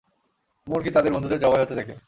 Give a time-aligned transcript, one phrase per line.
[0.67, 1.95] মুরগি তাদের বন্ধুদের জবাই হতে দেখে।